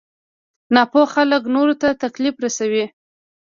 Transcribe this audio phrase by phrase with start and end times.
[0.75, 2.85] ناپوه خلک نورو ته تکليف رسوي.